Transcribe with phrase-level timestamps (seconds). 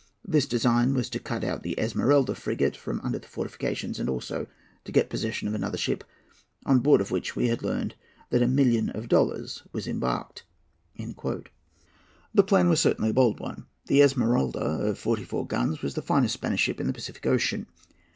[0.25, 4.47] This design was, to cut out the Esmeralda frigate from under the fortifications, and also
[4.83, 6.03] to get possession of another ship,
[6.65, 7.93] on board of which we had learned
[8.31, 10.43] that a million of dollars was embarked."
[10.97, 13.67] The plan was certainly a bold one.
[13.85, 17.67] The Esmeralda, of forty four guns, was the finest Spanish ship in the Pacific Ocean.